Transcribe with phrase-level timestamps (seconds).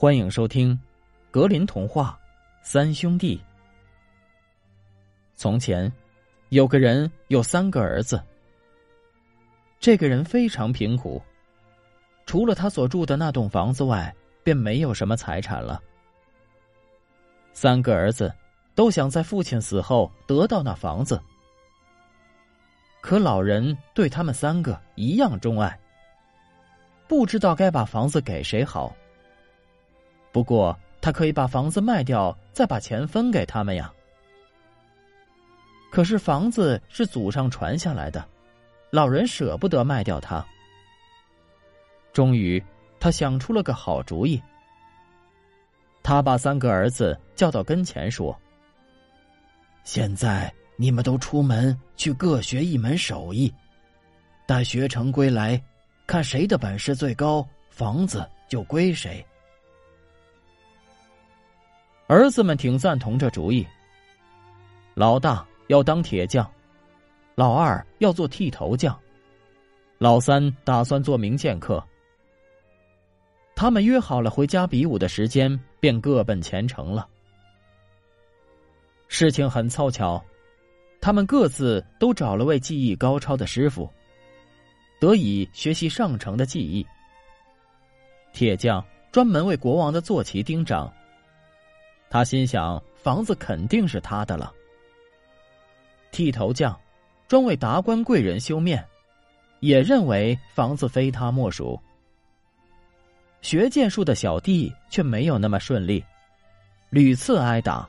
[0.00, 0.72] 欢迎收听
[1.30, 2.18] 《格林童话》
[2.66, 3.38] 三兄弟。
[5.36, 5.92] 从前，
[6.48, 8.18] 有个人有三个儿子。
[9.78, 11.20] 这个人非常贫苦，
[12.24, 14.10] 除了他所住的那栋房子外，
[14.42, 15.78] 便没有什么财产了。
[17.52, 18.34] 三个儿子
[18.74, 21.20] 都想在父亲死后得到那房子，
[23.02, 25.78] 可老人对他们三个一样钟爱，
[27.06, 28.96] 不知道该把房子给谁好。
[30.32, 33.92] 不过，他可以把房子卖掉，再把钱分给他们呀。
[35.90, 38.24] 可是房子是祖上传下来的，
[38.90, 40.44] 老人舍不得卖掉它。
[42.12, 42.62] 终于，
[43.00, 44.40] 他想出了个好主意。
[46.02, 48.38] 他把三个儿子叫到跟前，说
[49.84, 53.52] ：“现在你们都出门去各学一门手艺，
[54.46, 55.60] 待学成归来，
[56.06, 59.24] 看谁的本事最高，房子就归谁。”
[62.10, 63.64] 儿子们挺赞同这主意。
[64.94, 66.44] 老大要当铁匠，
[67.36, 68.98] 老二要做剃头匠，
[69.96, 71.80] 老三打算做名剑客。
[73.54, 77.06] 他们约好了回家比武的时间，便各奔前程了。
[79.06, 80.20] 事情很凑巧，
[81.00, 83.88] 他们各自都找了位技艺高超的师傅，
[84.98, 86.84] 得以学习上乘的技艺。
[88.32, 90.92] 铁匠专门为国王的坐骑钉掌。
[92.10, 94.52] 他心想，房子肯定是他的了。
[96.10, 96.76] 剃头匠
[97.28, 98.84] 专为达官贵人修面，
[99.60, 101.80] 也认为房子非他莫属。
[103.42, 106.04] 学剑术的小弟却没有那么顺利，
[106.88, 107.88] 屡次挨打。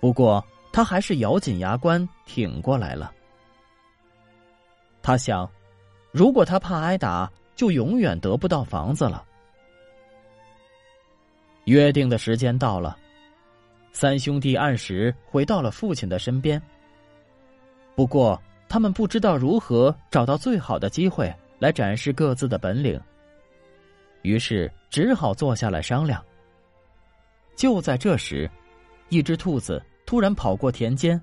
[0.00, 3.12] 不过他还是咬紧牙关挺过来了。
[5.02, 5.46] 他想，
[6.12, 9.22] 如果他怕挨打，就永远得不到房子了。
[11.66, 12.96] 约定的时间到了，
[13.92, 16.60] 三兄弟按时回到了父亲的身边。
[17.94, 23.00] 不过，他们不知道如何找到最好的机会来展示各自的本领，
[24.22, 26.24] 于是只好坐下来商量。
[27.56, 28.50] 就在这时，
[29.08, 31.20] 一只兔子突然跑过田间。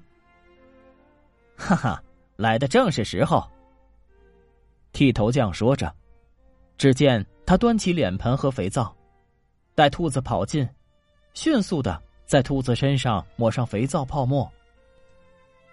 [1.55, 2.03] 哈哈，
[2.35, 3.49] 来的正是时候。
[4.91, 5.93] 剃头匠说着，
[6.77, 8.93] 只见他端起脸盆和肥皂。
[9.75, 10.67] 待兔子跑近，
[11.33, 14.49] 迅速的在兔子身上抹上肥皂泡沫。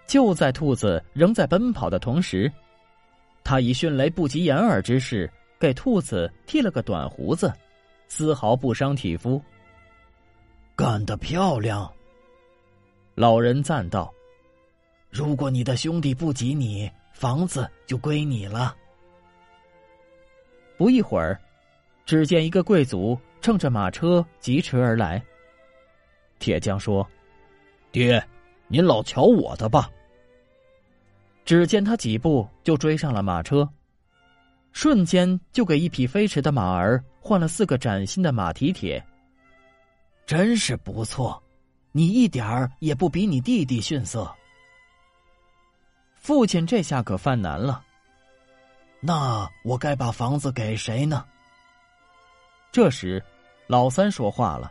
[0.07, 2.51] 就在兔子仍在奔跑的同时，
[3.43, 7.53] 他以迅雷不及掩耳之势给兔子剃了个短胡子，
[8.07, 9.41] 丝毫不伤体肤。
[10.75, 11.91] 干得漂亮！
[13.13, 14.11] 老人赞道
[15.11, 18.75] ：“如果你的兄弟不及你，房子就归你了。”
[20.75, 21.39] 不一会儿，
[22.03, 23.19] 只见一个贵族。
[23.41, 25.21] 乘着马车疾驰而来。
[26.39, 27.07] 铁匠说
[27.91, 28.23] ：“爹，
[28.67, 29.89] 您老瞧我的吧。”
[31.43, 33.67] 只见他几步就追上了马车，
[34.71, 39.03] 瞬间就给一匹飞驰的马儿换了四个崭新的马蹄铁。
[40.25, 41.41] 真是不错，
[41.91, 44.33] 你一点儿也不比你弟弟逊色。
[46.15, 47.83] 父亲这下可犯难了。
[48.99, 51.25] 那我该把房子给谁呢？
[52.71, 53.21] 这时。
[53.67, 54.69] 老三说话了：“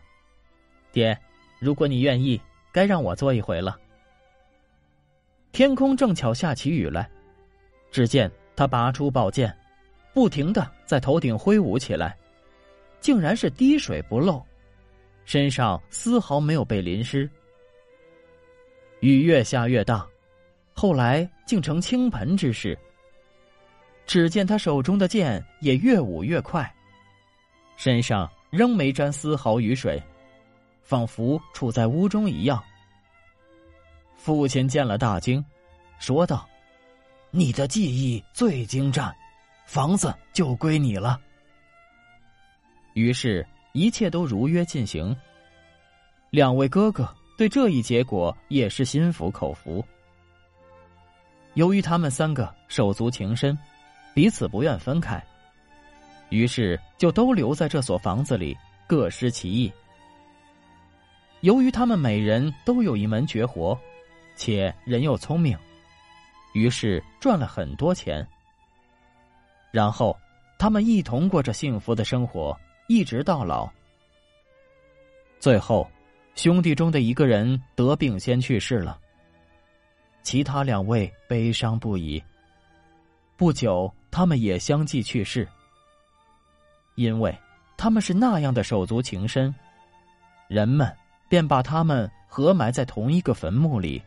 [0.92, 1.18] 爹，
[1.58, 2.38] 如果你愿意，
[2.70, 3.80] 该让我做一回了。”
[5.52, 7.10] 天空正巧下起雨来，
[7.90, 9.56] 只见他拔出宝剑，
[10.12, 12.14] 不停的在头顶挥舞起来，
[13.00, 14.44] 竟然是滴水不漏，
[15.24, 17.26] 身上丝毫没有被淋湿。
[19.00, 20.06] 雨越下越大，
[20.74, 22.78] 后来竟成倾盆之势。
[24.04, 26.70] 只见他手中的剑也越舞越快，
[27.80, 28.30] 身上。
[28.50, 30.02] 仍没沾丝毫雨水，
[30.82, 32.60] 仿佛处在屋中一样。
[34.16, 35.44] 父亲见了大惊，
[36.00, 36.48] 说道
[37.30, 39.14] ：“你的技艺最精湛，
[39.66, 41.20] 房子就归你了。”
[42.94, 45.16] 于是，一切都如约进行。
[46.30, 47.08] 两位哥哥
[47.38, 49.84] 对这一结果也是心服口服。
[51.54, 53.56] 由于他们三个手足情深，
[54.12, 55.24] 彼此不愿分开。
[56.30, 58.56] 于是就都留在这所房子里，
[58.86, 59.70] 各施其艺。
[61.40, 63.78] 由于他们每人都有一门绝活，
[64.36, 65.58] 且人又聪明，
[66.54, 68.26] 于是赚了很多钱。
[69.70, 70.16] 然后
[70.58, 73.68] 他们一同过着幸福的生活，一直到老。
[75.38, 75.90] 最后，
[76.34, 78.98] 兄弟中的一个人得病先去世了，
[80.22, 82.22] 其他两位悲伤不已。
[83.36, 85.48] 不久，他们也相继去世。
[86.94, 87.36] 因为
[87.76, 89.54] 他们是那样的手足情深，
[90.48, 90.90] 人们
[91.28, 94.02] 便把他们合埋在同一个坟墓里。